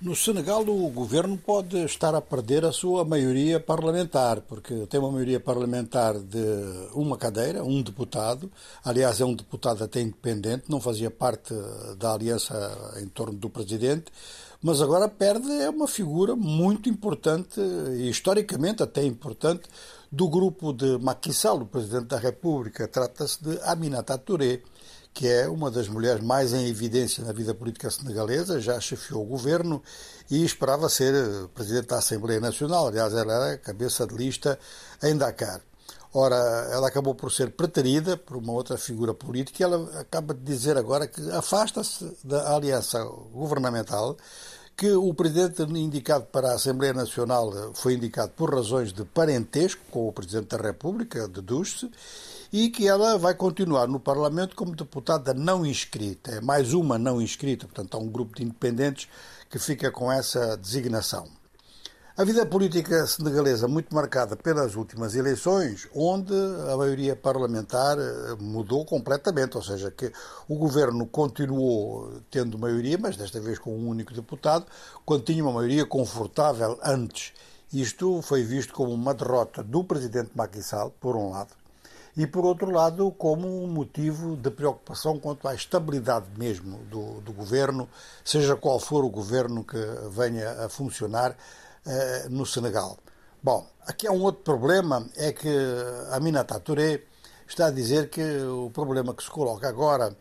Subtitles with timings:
[0.00, 5.12] No Senegal, o governo pode estar a perder a sua maioria parlamentar, porque tem uma
[5.12, 6.42] maioria parlamentar de
[6.94, 8.50] uma cadeira, um deputado.
[8.82, 11.52] Aliás, é um deputado até independente, não fazia parte
[11.98, 14.06] da aliança em torno do presidente,
[14.62, 19.64] mas agora perde é uma figura muito importante, e historicamente até importante,
[20.10, 22.88] do grupo de Macky Sall, o presidente da República.
[22.88, 24.62] Trata-se de Aminata Touré
[25.12, 29.26] que é uma das mulheres mais em evidência na vida política senegalesa, já chefiou o
[29.26, 29.82] governo
[30.30, 32.88] e esperava ser eh, presidente da Assembleia Nacional.
[32.88, 34.58] Aliás, ela era cabeça de lista
[35.02, 35.60] em Dakar.
[36.12, 36.36] Ora,
[36.72, 40.76] ela acabou por ser preterida por uma outra figura política e ela acaba de dizer
[40.76, 43.02] agora que afasta-se da aliança
[43.32, 44.16] governamental,
[44.80, 50.08] que o presidente indicado para a Assembleia Nacional foi indicado por razões de parentesco com
[50.08, 51.90] o presidente da República, deduz-se,
[52.50, 56.30] e que ela vai continuar no Parlamento como deputada não inscrita.
[56.30, 59.06] É mais uma não inscrita, portanto, há um grupo de independentes
[59.50, 61.39] que fica com essa designação.
[62.16, 66.34] A vida política senegalesa muito marcada pelas últimas eleições, onde
[66.68, 70.12] a maioria parlamentar eh, mudou completamente, ou seja, que
[70.48, 74.66] o governo continuou tendo maioria, mas desta vez com um único deputado,
[75.06, 77.32] quando tinha uma maioria confortável antes.
[77.72, 81.54] Isto foi visto como uma derrota do presidente Macky Sall, por um lado,
[82.16, 87.32] e, por outro lado, como um motivo de preocupação quanto à estabilidade mesmo do, do
[87.32, 87.88] governo,
[88.24, 89.78] seja qual for o governo que
[90.10, 91.36] venha a funcionar
[91.86, 92.98] eh, no Senegal.
[93.42, 95.48] Bom, aqui há um outro problema, é que
[96.12, 97.02] Aminata Touré
[97.46, 100.16] está a dizer que o problema que se coloca agora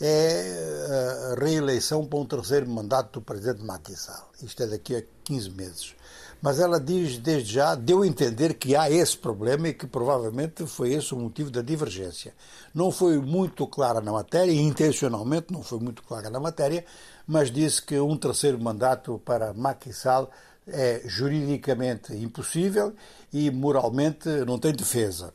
[0.00, 4.30] é a reeleição para um terceiro mandato do presidente Macky Sall.
[4.42, 5.94] Isto é daqui a 15 meses
[6.42, 10.66] mas ela diz desde já, deu a entender que há esse problema e que provavelmente
[10.66, 12.34] foi esse o motivo da divergência.
[12.74, 16.84] Não foi muito clara na matéria, intencionalmente não foi muito clara na matéria,
[17.28, 20.28] mas disse que um terceiro mandato para Macky Sall
[20.66, 22.94] é juridicamente impossível
[23.32, 25.32] e moralmente não tem defesa.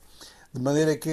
[0.54, 1.10] De maneira que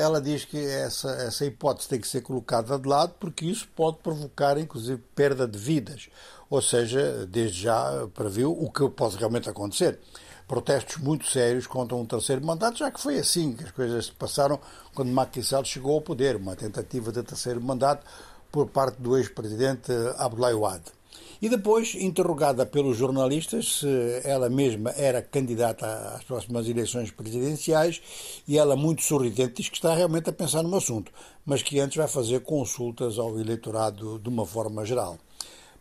[0.00, 3.98] ela diz que essa, essa hipótese tem que ser colocada de lado, porque isso pode
[3.98, 6.08] provocar, inclusive, perda de vidas
[6.50, 9.98] ou seja, desde já previu o que pode realmente acontecer.
[10.46, 14.12] Protestos muito sérios contra um terceiro mandato, já que foi assim que as coisas se
[14.12, 14.58] passaram
[14.94, 18.06] quando Macky Sall chegou ao poder, uma tentativa de terceiro mandato
[18.50, 20.97] por parte do ex-presidente Abdoulaye Wade.
[21.40, 25.86] E depois, interrogada pelos jornalistas se ela mesma era candidata
[26.16, 28.00] às próximas eleições presidenciais,
[28.46, 31.12] e ela, muito sorridente, diz que está realmente a pensar no assunto,
[31.46, 35.16] mas que antes vai fazer consultas ao eleitorado de uma forma geral.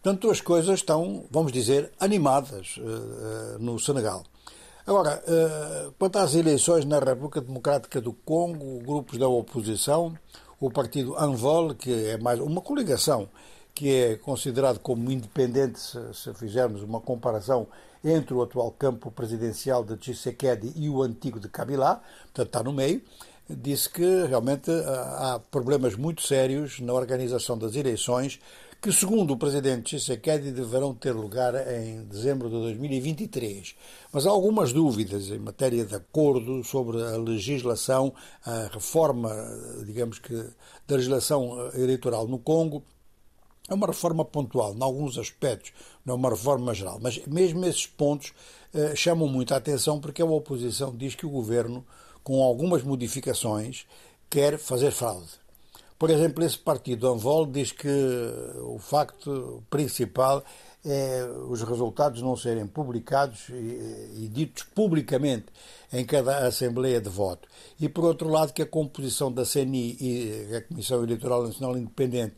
[0.01, 4.23] Portanto, as coisas estão, vamos dizer, animadas uh, no Senegal.
[4.85, 10.17] Agora, uh, quanto às eleições na República Democrática do Congo, grupos da oposição,
[10.59, 13.27] o partido Anvol, que é mais uma coligação
[13.77, 17.67] que é considerado como independente, se, se fizermos uma comparação
[18.03, 22.73] entre o atual campo presidencial de Tshisekedi e o antigo de Kabila, portanto está no
[22.73, 23.03] meio,
[23.47, 28.39] disse que realmente há problemas muito sérios na organização das eleições
[28.81, 33.75] que, segundo o presidente Tshisekedi, deverão ter lugar em dezembro de 2023.
[34.11, 38.11] Mas há algumas dúvidas em matéria de acordo sobre a legislação,
[38.43, 39.29] a reforma,
[39.85, 40.33] digamos que,
[40.87, 42.83] da legislação eleitoral no Congo.
[43.67, 45.73] É uma reforma pontual, em alguns aspectos,
[46.05, 46.99] não é uma reforma geral.
[47.01, 48.33] Mas mesmo esses pontos
[48.73, 51.85] eh, chamam muito a atenção porque a oposição diz que o governo,
[52.23, 53.85] com algumas modificações,
[54.29, 55.27] quer fazer fraude.
[55.99, 57.89] Por exemplo, esse partido Anvol diz que
[58.61, 60.43] o facto principal
[60.85, 65.47] é os resultados não serem publicados e, e, ditos publicamente
[65.91, 67.49] em cada Assembleia de Voto.
[67.79, 72.35] E, por outro lado, que a composição da CNI e a Comissão Eleitoral Nacional Independente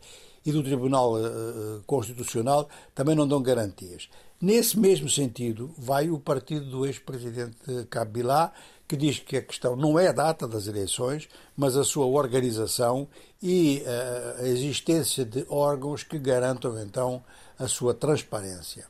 [0.49, 4.09] e do Tribunal uh, Constitucional também não dão garantias.
[4.41, 7.57] Nesse mesmo sentido, vai o partido do ex-presidente
[7.89, 8.53] Kabila,
[8.87, 13.07] que diz que a questão não é a data das eleições, mas a sua organização
[13.41, 17.21] e uh, a existência de órgãos que garantam então
[17.57, 18.87] a sua transparência.